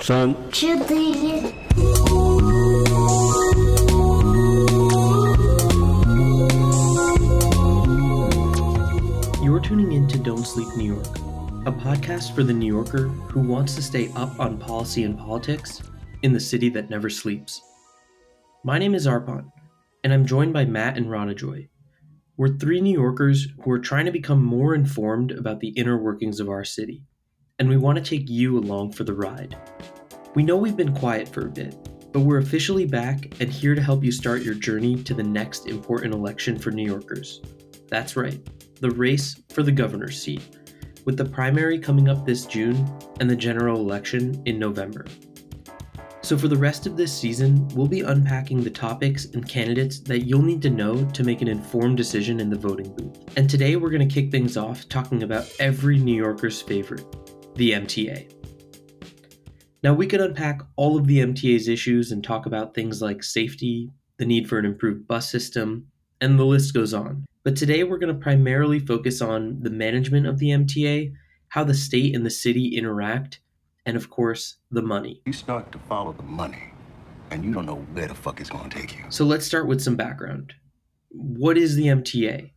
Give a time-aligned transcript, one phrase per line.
[0.00, 0.34] Son.
[0.50, 1.54] Четыре.
[9.42, 11.06] You're tuning in to Don't Sleep New York,
[11.66, 15.82] a podcast for the New Yorker who wants to stay up on policy and politics
[16.22, 17.60] in the city that never sleeps.
[18.64, 19.50] My name is Arpon,
[20.02, 21.68] and I'm joined by Matt and Ronajoy.
[22.36, 26.40] We're three New Yorkers who are trying to become more informed about the inner workings
[26.40, 27.02] of our city,
[27.59, 29.57] and we want to take you along for the ride.
[30.35, 31.75] We know we've been quiet for a bit,
[32.13, 35.67] but we're officially back and here to help you start your journey to the next
[35.67, 37.41] important election for New Yorkers.
[37.89, 38.39] That's right,
[38.79, 40.57] the race for the governor's seat,
[41.05, 42.87] with the primary coming up this June
[43.19, 45.05] and the general election in November.
[46.21, 50.27] So, for the rest of this season, we'll be unpacking the topics and candidates that
[50.27, 53.37] you'll need to know to make an informed decision in the voting booth.
[53.37, 57.05] And today, we're going to kick things off talking about every New Yorker's favorite
[57.57, 58.31] the MTA.
[59.83, 63.91] Now, we could unpack all of the MTA's issues and talk about things like safety,
[64.17, 65.87] the need for an improved bus system,
[66.21, 67.25] and the list goes on.
[67.43, 71.13] But today we're going to primarily focus on the management of the MTA,
[71.49, 73.39] how the state and the city interact,
[73.85, 75.21] and of course, the money.
[75.25, 76.73] You start to follow the money,
[77.31, 79.05] and you don't know where the fuck it's gonna take you.
[79.09, 80.53] So let's start with some background.
[81.09, 82.51] What is the MTA?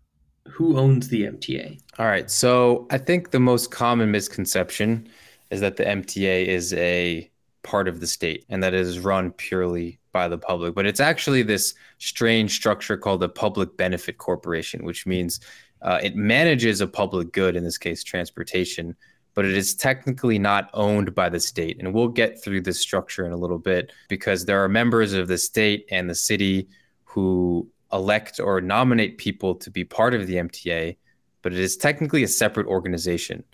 [0.50, 1.80] Who owns the MTA?
[1.98, 2.30] All right.
[2.30, 5.08] So I think the most common misconception
[5.50, 7.30] is that the MTA is a
[7.62, 10.74] part of the state and that it is run purely by the public.
[10.74, 15.40] But it's actually this strange structure called a public benefit corporation, which means
[15.82, 18.96] uh, it manages a public good, in this case, transportation,
[19.34, 21.78] but it is technically not owned by the state.
[21.78, 25.28] And we'll get through this structure in a little bit because there are members of
[25.28, 26.68] the state and the city
[27.04, 30.96] who elect or nominate people to be part of the MTA,
[31.42, 33.44] but it is technically a separate organization.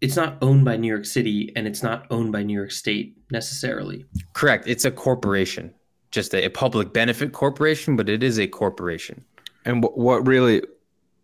[0.00, 3.16] It's not owned by New York City and it's not owned by New York State
[3.30, 4.04] necessarily.
[4.32, 4.66] Correct.
[4.66, 5.72] It's a corporation,
[6.10, 9.24] just a, a public benefit corporation, but it is a corporation.
[9.64, 10.62] And wh- what really,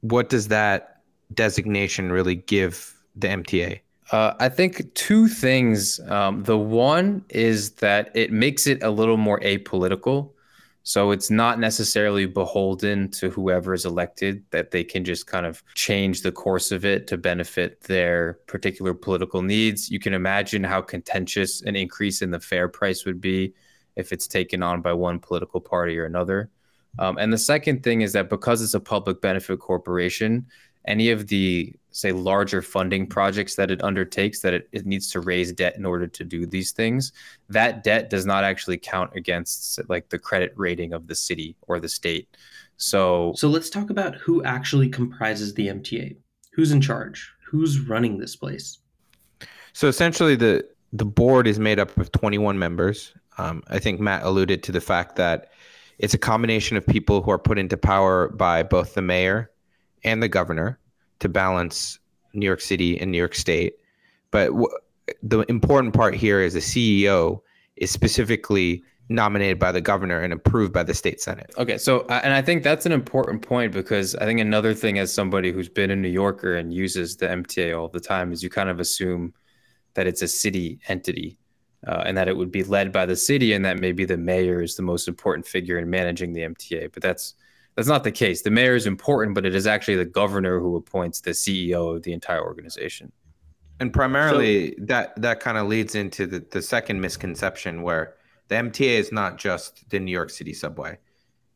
[0.01, 1.03] what does that
[1.35, 3.81] designation really give the MTA?
[4.13, 6.01] Uh, I think two things.
[6.09, 10.31] Um, the one is that it makes it a little more apolitical.
[10.83, 15.63] So it's not necessarily beholden to whoever is elected, that they can just kind of
[15.75, 19.91] change the course of it to benefit their particular political needs.
[19.91, 23.55] You can imagine how contentious an increase in the fare price would be
[23.97, 26.51] if it's taken on by one political party or another.
[26.99, 30.47] Um, and the second thing is that because it's a public benefit corporation,
[30.87, 35.21] any of the say larger funding projects that it undertakes that it, it needs to
[35.21, 37.13] raise debt in order to do these things
[37.49, 41.81] that debt does not actually count against like the credit rating of the city or
[41.81, 42.29] the state
[42.81, 46.17] so So let's talk about who actually comprises the MTA.
[46.53, 47.31] Who's in charge?
[47.45, 48.79] Who's running this place?
[49.75, 53.13] So essentially, the the board is made up of 21 members.
[53.39, 55.51] Um, I think Matt alluded to the fact that
[55.99, 59.51] it's a combination of people who are put into power by both the mayor
[60.05, 60.79] and the governor
[61.21, 61.99] to balance
[62.33, 63.75] New York City and New York State.
[64.31, 64.69] But w-
[65.23, 67.41] the important part here is the CEO
[67.77, 71.51] is specifically nominated by the governor and approved by the state senate.
[71.59, 74.99] Okay, so uh, and I think that's an important point because I think another thing
[74.99, 78.43] as somebody who's been a New Yorker and uses the MTA all the time is
[78.43, 79.35] you kind of assume
[79.95, 81.37] that it's a city entity
[81.89, 84.63] uh, and that it would be led by the city and that maybe the mayor
[84.63, 87.35] is the most important figure in managing the MTA, but that's
[87.81, 88.43] that's not the case.
[88.43, 92.03] The mayor is important, but it is actually the governor who appoints the CEO of
[92.03, 93.11] the entire organization.
[93.81, 98.17] And primarily that that kind of leads into the, the second misconception where
[98.49, 100.99] the MTA is not just the New York City subway.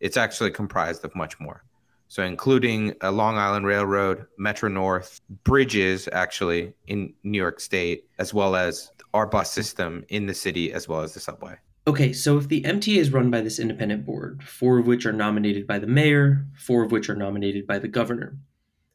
[0.01, 1.63] It's actually comprised of much more.
[2.09, 8.33] So including a Long Island Railroad, Metro North, bridges actually in New York State, as
[8.33, 11.57] well as our bus system in the city as well as the subway.
[11.87, 15.13] Okay, so if the MTA is run by this independent board, four of which are
[15.13, 18.39] nominated by the mayor, four of which are nominated by the governor.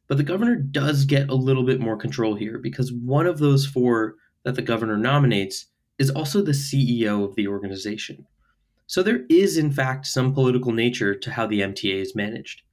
[0.07, 3.67] But the governor does get a little bit more control here because one of those
[3.67, 5.67] four that the governor nominates
[5.99, 8.25] is also the CEO of the organization.
[8.87, 12.63] So there is, in fact, some political nature to how the MTA is managed.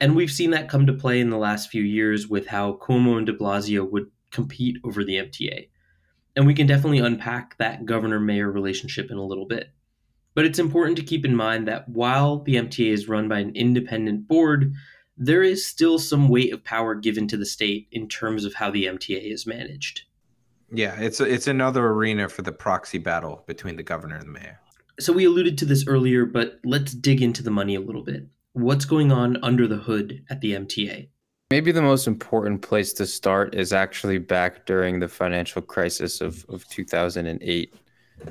[0.00, 3.16] And we've seen that come to play in the last few years with how Cuomo
[3.16, 5.68] and de Blasio would compete over the MTA.
[6.34, 9.70] And we can definitely unpack that governor mayor relationship in a little bit.
[10.34, 13.54] But it's important to keep in mind that while the MTA is run by an
[13.54, 14.72] independent board,
[15.16, 18.70] there is still some weight of power given to the state in terms of how
[18.70, 20.02] the MTA is managed.
[20.74, 24.58] Yeah, it's it's another arena for the proxy battle between the governor and the mayor.
[24.98, 28.26] So we alluded to this earlier, but let's dig into the money a little bit.
[28.54, 31.08] What's going on under the hood at the MTA?
[31.52, 36.46] Maybe the most important place to start is actually back during the financial crisis of,
[36.48, 37.74] of 2008.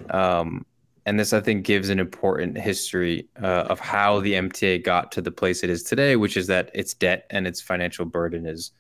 [0.10, 0.66] Um,
[1.06, 5.22] and this, I think, gives an important history uh, of how the MTA got to
[5.22, 8.72] the place it is today, which is that its debt and its financial burden is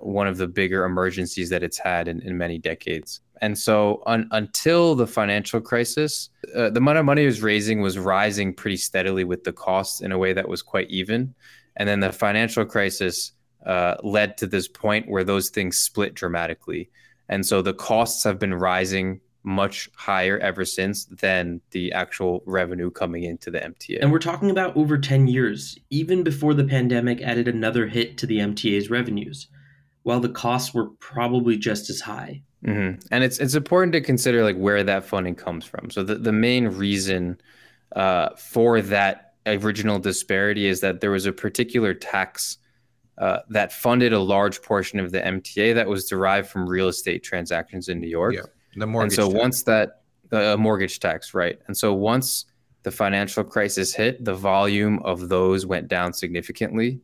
[0.00, 3.20] one of the bigger emergencies that it's had in, in many decades.
[3.42, 7.82] And so, un, until the financial crisis, uh, the amount of money it was raising
[7.82, 11.34] was rising pretty steadily with the costs in a way that was quite even.
[11.76, 13.32] And then the financial crisis
[13.66, 16.90] uh, led to this point where those things split dramatically.
[17.28, 22.90] And so the costs have been rising much higher ever since than the actual revenue
[22.90, 23.98] coming into the MTA.
[24.00, 28.26] And we're talking about over 10 years, even before the pandemic added another hit to
[28.26, 29.48] the MTA's revenues,
[30.02, 32.42] while the costs were probably just as high.
[32.64, 33.00] Mm-hmm.
[33.10, 35.90] And it's it's important to consider like where that funding comes from.
[35.90, 37.40] So the, the main reason
[37.96, 42.58] uh, for that original disparity is that there was a particular tax
[43.20, 47.22] uh, that funded a large portion of the MTA that was derived from real estate
[47.22, 48.34] transactions in New York.
[48.34, 48.42] Yeah
[48.76, 49.18] the mortgage.
[49.18, 49.40] And so tax.
[49.40, 50.02] once that
[50.32, 51.58] uh, mortgage tax, right?
[51.66, 52.46] And so once
[52.82, 57.00] the financial crisis hit, the volume of those went down significantly,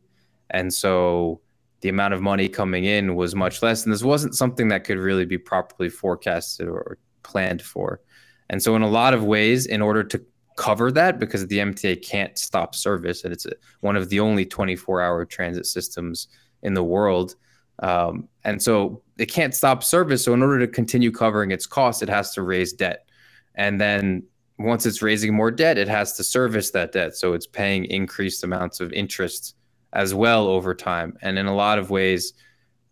[0.49, 1.41] and so
[1.81, 3.83] the amount of money coming in was much less.
[3.83, 8.01] And this wasn't something that could really be properly forecasted or planned for.
[8.49, 10.25] And so, in a lot of ways, in order to
[10.57, 13.47] cover that, because the MTA can't stop service, and it's
[13.79, 16.27] one of the only 24 hour transit systems
[16.63, 17.35] in the world,
[17.79, 20.25] um, and so it can't stop service.
[20.25, 23.07] So in order to continue covering its costs, it has to raise debt.
[23.55, 24.23] And then
[24.57, 27.15] once it's raising more debt, it has to service that debt.
[27.15, 29.55] So it's paying increased amounts of interest
[29.93, 31.17] as well over time.
[31.21, 32.33] And in a lot of ways,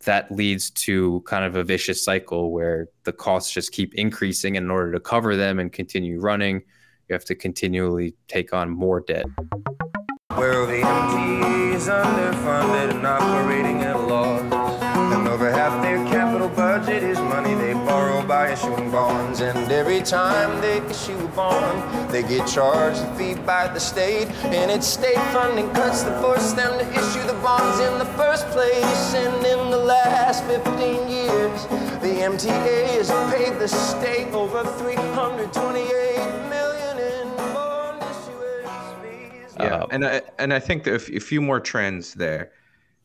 [0.04, 4.56] that leads to kind of a vicious cycle where the costs just keep increasing.
[4.56, 6.62] In order to cover them and continue running,
[7.08, 9.26] you have to continually take on more debt.
[10.30, 10.82] The
[11.88, 14.76] underfunded and operating at a loss.
[15.36, 19.42] Over half their capital budget is money they borrow by issuing bonds.
[19.42, 24.30] And every time they issue a bond, they get charged a fee by the state.
[24.46, 28.48] And it's state funding cuts that force them to issue the bonds in the first
[28.48, 29.14] place.
[29.14, 31.64] And in the last 15 years,
[32.02, 36.45] the MTA has paid the state over 328
[39.60, 42.52] Yeah, uh, and I, and I think that a few more trends there.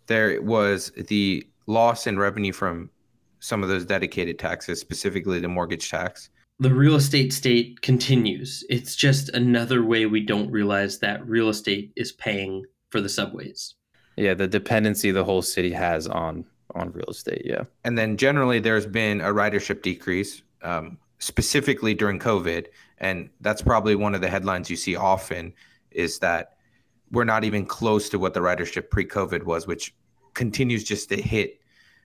[0.06, 2.90] There was the loss in revenue from
[3.38, 6.30] some of those dedicated taxes, specifically the mortgage tax.
[6.58, 8.64] The real estate state continues.
[8.68, 13.74] It's just another way we don't realize that real estate is paying for the subways.
[14.16, 16.44] Yeah, the dependency the whole city has on
[16.74, 17.42] on real estate.
[17.44, 22.66] Yeah, and then generally there's been a ridership decrease, um, specifically during COVID,
[22.98, 25.54] and that's probably one of the headlines you see often
[25.90, 26.56] is that
[27.10, 29.94] we're not even close to what the ridership pre-COVID was, which
[30.34, 31.60] continues just to hit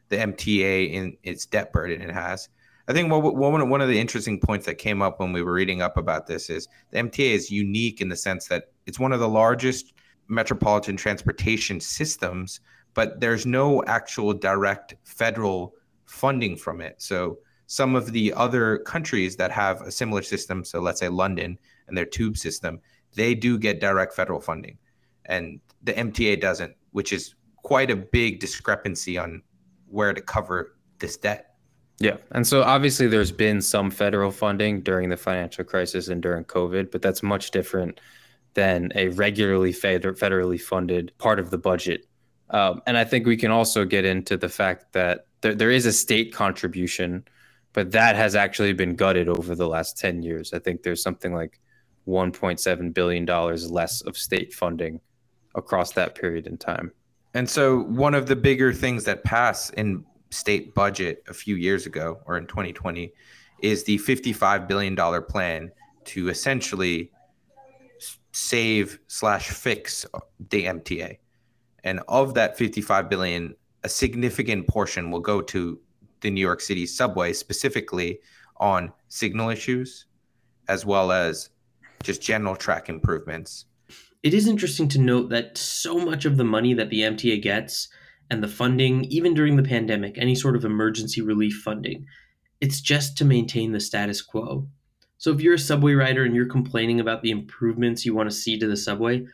[0.10, 2.50] the MTA in its debt burden it has.
[2.88, 5.82] I think one, one of the interesting points that came up when we were reading
[5.82, 9.20] up about this is the MTA is unique in the sense that it's one of
[9.20, 9.94] the largest
[10.28, 12.60] metropolitan transportation systems,
[12.94, 15.74] but there's no actual direct federal
[16.06, 16.96] funding from it.
[17.02, 21.58] So some of the other countries that have a similar system, so let's say London
[21.88, 22.80] and their tube system,
[23.16, 24.78] they do get direct federal funding,
[25.26, 29.42] and the MTA doesn't, which is quite a big discrepancy on
[29.88, 31.56] where to cover this debt.
[32.00, 32.18] Yeah.
[32.32, 36.92] And so obviously there's been some federal funding during the financial crisis and during COVID,
[36.92, 38.02] but that's much different
[38.54, 42.06] than a regularly federally funded part of the budget.
[42.50, 45.86] Um, and I think we can also get into the fact that there, there is
[45.86, 47.26] a state contribution,
[47.74, 50.54] but that has actually been gutted over the last 10 years.
[50.54, 51.60] I think there's something like
[52.08, 55.00] $1.7 billion less of state funding
[55.56, 56.92] across that period in time.
[57.34, 61.86] And so one of the bigger things that passed in state budget a few years
[61.86, 63.12] ago or in 2020
[63.62, 65.72] is the 55 billion dollar plan
[66.06, 67.12] to essentially
[68.32, 70.06] save slash fix
[70.50, 71.18] the MTA.
[71.84, 75.80] And of that 55 billion, a significant portion will go to
[76.22, 78.20] the New York City subway, specifically
[78.58, 80.06] on signal issues,
[80.68, 81.50] as well as
[82.04, 83.66] just general track improvements
[84.26, 87.90] it is interesting to note that so much of the money that the MTA gets
[88.32, 92.08] and the funding, even during the pandemic, any sort of emergency relief funding,
[92.60, 94.68] it's just to maintain the status quo.
[95.20, 98.36] So if you're a subway rider and you're complaining about the improvements you want to
[98.36, 99.28] see to the subway,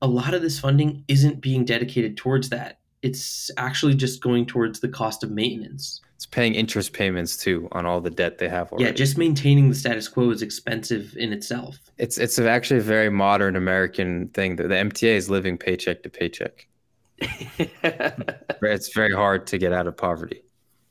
[0.00, 2.77] a lot of this funding isn't being dedicated towards that.
[3.02, 6.00] It's actually just going towards the cost of maintenance.
[6.16, 8.86] It's paying interest payments too on all the debt they have already.
[8.86, 11.78] Yeah, just maintaining the status quo is expensive in itself.
[11.96, 16.10] It's it's actually a very modern American thing that the MTA is living paycheck to
[16.10, 16.66] paycheck.
[17.20, 20.42] it's very hard to get out of poverty.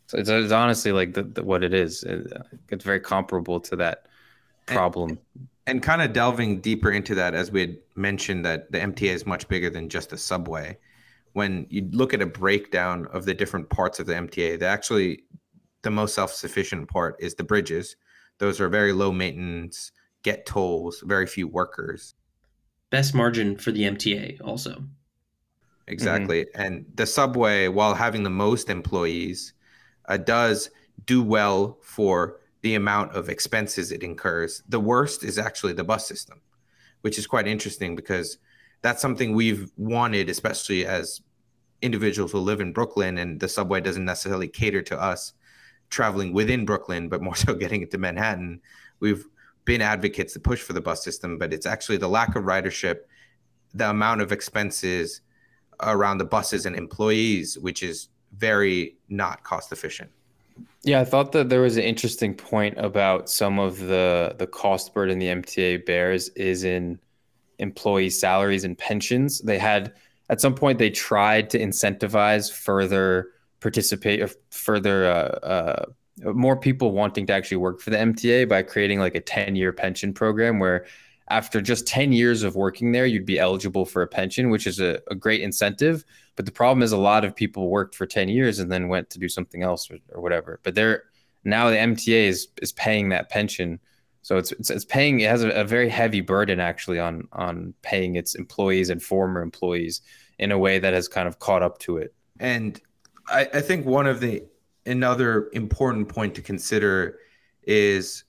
[0.07, 2.03] So it's, it's honestly like the, the, what it is.
[2.03, 4.05] Uh, it's very comparable to that
[4.65, 5.09] problem.
[5.09, 9.09] And, and kind of delving deeper into that, as we had mentioned, that the MTA
[9.09, 10.77] is much bigger than just a subway.
[11.37, 15.21] When you look at a breakdown of the different parts of the MTA, the actually
[15.83, 17.95] the most self-sufficient part is the bridges.
[18.39, 19.91] Those are very low maintenance,
[20.23, 22.15] get tolls, very few workers.
[22.89, 24.83] Best margin for the MTA also.
[25.85, 26.45] Exactly.
[26.45, 26.61] Mm-hmm.
[26.61, 29.53] And the subway, while having the most employees,
[30.09, 30.71] uh, does
[31.05, 34.63] do well for the amount of expenses it incurs.
[34.67, 36.41] The worst is actually the bus system,
[37.01, 38.39] which is quite interesting because
[38.81, 41.21] that's something we've wanted, especially as
[41.81, 45.33] individuals who live in Brooklyn, and the subway doesn't necessarily cater to us
[45.89, 48.61] traveling within Brooklyn, but more so getting into Manhattan.
[48.99, 49.25] We've
[49.65, 53.01] been advocates to push for the bus system, but it's actually the lack of ridership,
[53.73, 55.21] the amount of expenses
[55.81, 60.09] around the buses and employees, which is very not cost efficient.
[60.83, 64.93] Yeah, I thought that there was an interesting point about some of the the cost
[64.93, 66.99] burden the MTA bears is in
[67.59, 69.39] employee salaries and pensions.
[69.39, 69.93] They had
[70.29, 73.29] at some point they tried to incentivize further
[73.59, 75.85] participate or further uh, uh,
[76.33, 79.71] more people wanting to actually work for the MTA by creating like a 10 year
[79.73, 80.85] pension program where
[81.29, 84.79] after just 10 years of working there, you'd be eligible for a pension, which is
[84.79, 86.05] a, a, great incentive.
[86.37, 89.09] But the problem is a lot of people worked for 10 years and then went
[89.09, 90.61] to do something else or, or whatever.
[90.63, 91.03] But they're
[91.43, 93.79] now the MTA is, is paying that pension.
[94.27, 97.73] So it's, it's, it's paying, it has a, a, very heavy burden actually on, on
[97.81, 100.01] paying its employees and former employees
[100.37, 102.13] in a way that has kind of caught up to it.
[102.37, 102.77] And
[103.29, 104.43] I, I think one of the,
[104.85, 107.19] another important point to consider
[107.63, 108.25] is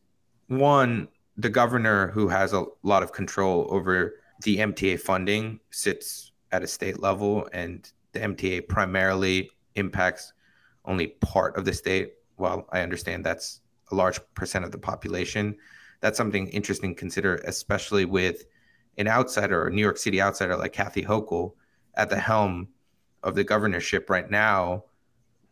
[0.46, 6.62] one, the governor, who has a lot of control over the MTA funding, sits at
[6.62, 10.32] a state level, and the MTA primarily impacts
[10.84, 12.12] only part of the state.
[12.36, 15.56] While I understand that's a large percent of the population,
[16.00, 18.44] that's something interesting to consider, especially with
[18.96, 21.52] an outsider, a New York City outsider like Kathy Hochul
[21.94, 22.68] at the helm
[23.22, 24.84] of the governorship right now.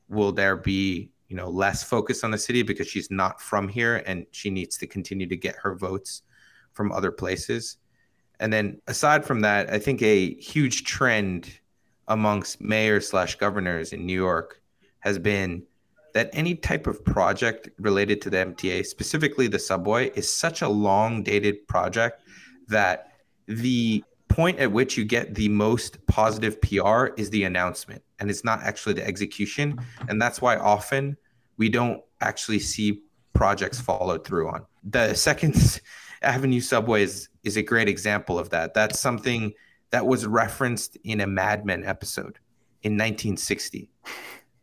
[0.09, 4.03] Will there be you know less focus on the city because she's not from here
[4.07, 6.23] and she needs to continue to get her votes
[6.73, 7.79] from other places
[8.41, 11.61] and then aside from that i think a huge trend
[12.09, 14.61] amongst mayors slash governors in new york
[15.01, 15.63] has been
[16.17, 20.69] that any type of project related to the mta specifically the subway is such a
[20.69, 22.23] long dated project
[22.69, 23.13] that
[23.47, 28.45] the point at which you get the most positive PR is the announcement and it's
[28.45, 29.79] not actually the execution.
[30.09, 31.17] And that's why often
[31.57, 34.67] we don't actually see projects followed through on.
[34.85, 35.81] The Second
[36.23, 38.75] Avenue subway is, is a great example of that.
[38.75, 39.53] That's something
[39.91, 42.39] that was referenced in a Mad Men episode
[42.83, 43.89] in 1960.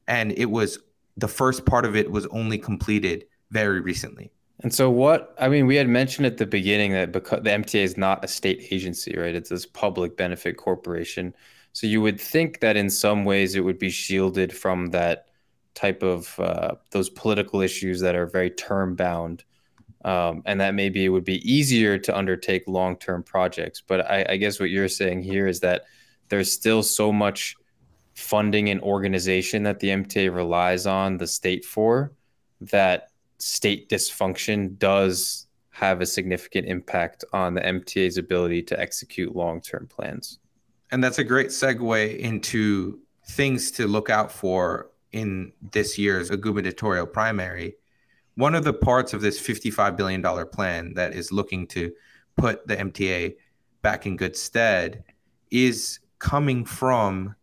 [0.08, 0.80] And it was
[1.18, 4.32] the first part of it was only completed very recently.
[4.62, 7.84] And so, what I mean, we had mentioned at the beginning that because the MTA
[7.84, 9.36] is not a state agency, right?
[9.36, 11.36] It's this public benefit corporation.
[11.74, 15.28] So, you would think that in some ways it would be shielded from that
[15.74, 19.44] type of uh, those political issues that are very term bound.
[20.06, 23.80] Um, and that maybe it would be easier to undertake long term projects.
[23.80, 25.84] But I, I guess what you're saying here is that
[26.28, 27.56] there's still so much
[28.14, 32.14] funding and organization that the MTA relies on the state for
[32.62, 39.60] that state dysfunction does have a significant impact on the MTA's ability to execute long
[39.60, 40.40] term plans.
[40.92, 47.08] And that's a great segue into things to look out for in this year's gubernatorial
[47.08, 47.76] primary.
[48.36, 51.92] One of the parts of this $55 billion plan that is looking to
[52.36, 53.36] put the MTA
[53.82, 55.04] back in good stead
[55.52, 57.36] is coming from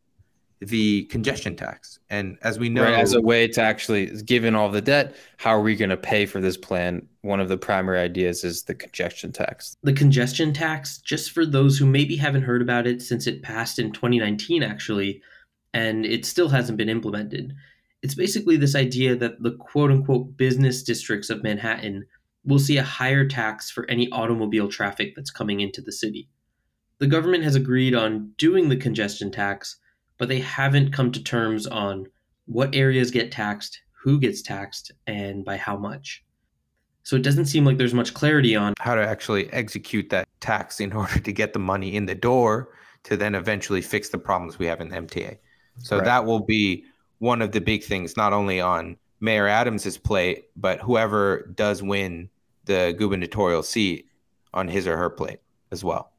[0.61, 1.99] the congestion tax.
[2.11, 5.51] And as we know, right, as a way to actually, given all the debt, how
[5.51, 7.07] are we going to pay for this plan?
[7.23, 9.77] One of the primary ideas is the congestion tax.
[9.83, 13.79] The congestion tax, just for those who maybe haven't heard about it since it passed
[13.79, 15.23] in 2019, actually,
[15.73, 17.55] and it still hasn't been implemented.
[18.03, 22.05] It's basically this idea that the quote unquote business districts of Manhattan
[22.45, 26.29] will see a higher tax for any automobile traffic that's coming into the city.
[26.99, 29.79] The government has agreed on doing the congestion tax
[30.21, 32.07] but they haven't come to terms on
[32.45, 36.23] what areas get taxed, who gets taxed, and by how much.
[37.05, 40.79] So it doesn't seem like there's much clarity on how to actually execute that tax
[40.79, 42.69] in order to get the money in the door
[43.05, 45.39] to then eventually fix the problems we have in the MTA.
[45.79, 46.05] So right.
[46.05, 46.85] that will be
[47.19, 52.29] one of the big things, not only on Mayor Adams's plate, but whoever does win
[52.67, 54.07] the gubernatorial seat
[54.53, 56.13] on his or her plate as well.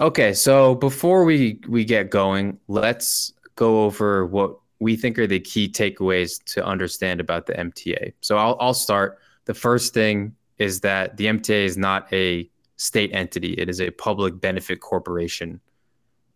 [0.00, 5.38] Okay, so before we we get going, let's go over what we think are the
[5.38, 8.12] key takeaways to understand about the MTA.
[8.20, 9.18] So I'll, I'll start.
[9.44, 13.90] The first thing is that the MTA is not a state entity, it is a
[13.90, 15.60] public benefit corporation.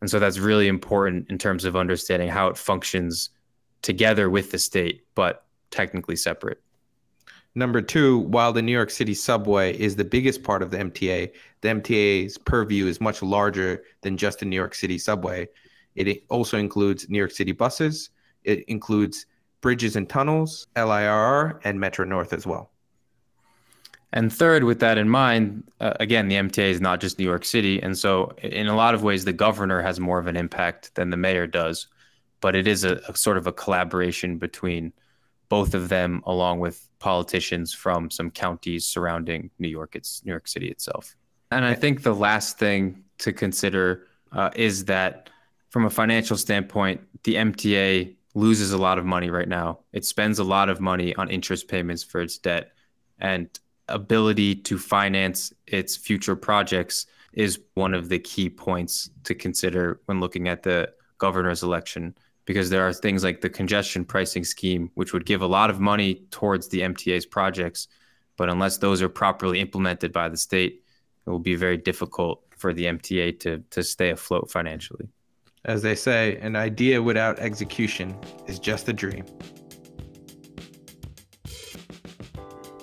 [0.00, 3.30] And so that's really important in terms of understanding how it functions
[3.82, 6.62] together with the state, but technically separate.
[7.58, 11.32] Number two, while the New York City subway is the biggest part of the MTA,
[11.60, 15.48] the MTA's purview is much larger than just the New York City subway.
[15.96, 18.10] It also includes New York City buses,
[18.44, 19.26] it includes
[19.60, 22.70] bridges and tunnels, LIRR, and Metro North as well.
[24.12, 27.44] And third, with that in mind, uh, again, the MTA is not just New York
[27.44, 27.82] City.
[27.82, 31.10] And so, in a lot of ways, the governor has more of an impact than
[31.10, 31.88] the mayor does.
[32.40, 34.92] But it is a, a sort of a collaboration between
[35.49, 40.49] both of them, along with politicians from some counties surrounding New York, it's New York
[40.49, 41.17] City itself.
[41.50, 45.31] And I think the last thing to consider uh, is that
[45.71, 49.81] from a financial standpoint, the MTA loses a lot of money right now.
[49.93, 52.73] It spends a lot of money on interest payments for its debt.
[53.19, 53.49] And
[53.88, 60.21] ability to finance its future projects is one of the key points to consider when
[60.21, 62.14] looking at the governor's election
[62.49, 65.81] because there are things like the congestion pricing scheme which would give a lot of
[65.81, 67.88] money towards the MTA's projects
[68.38, 70.83] but unless those are properly implemented by the state
[71.26, 75.07] it will be very difficult for the MTA to to stay afloat financially.
[75.67, 79.26] As they say an idea without execution is just a dream.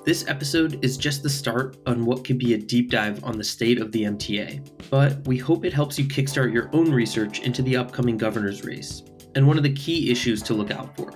[0.06, 3.44] This episode is just the start on what could be a deep dive on the
[3.44, 7.64] state of the MTA, but we hope it helps you kickstart your own research into
[7.64, 9.02] the upcoming governor's race
[9.36, 11.12] and one of the key issues to look out for.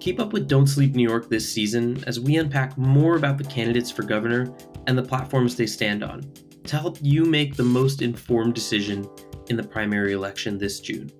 [0.00, 3.44] Keep up with Don't Sleep New York this season as we unpack more about the
[3.44, 4.52] candidates for governor
[4.86, 6.22] and the platforms they stand on
[6.64, 9.06] to help you make the most informed decision
[9.48, 11.10] in the primary election this June.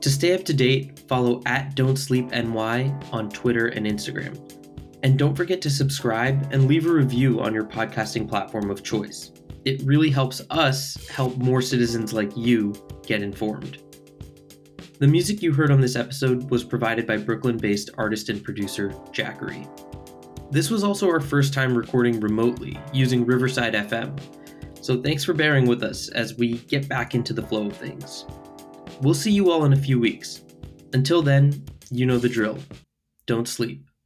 [0.00, 4.38] To stay up to date, follow at Don't Sleep NY on Twitter and Instagram
[5.02, 9.32] and don't forget to subscribe and leave a review on your podcasting platform of choice.
[9.64, 12.72] It really helps us help more citizens like you
[13.04, 13.82] get informed.
[15.02, 18.90] The music you heard on this episode was provided by Brooklyn based artist and producer
[19.10, 19.66] Jackery.
[20.52, 24.16] This was also our first time recording remotely using Riverside FM,
[24.80, 28.26] so thanks for bearing with us as we get back into the flow of things.
[29.00, 30.44] We'll see you all in a few weeks.
[30.92, 32.58] Until then, you know the drill.
[33.26, 33.84] Don't sleep.